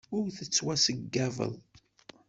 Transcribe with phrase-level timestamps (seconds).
[0.17, 1.53] Ur tettwaxeyyabeḍ.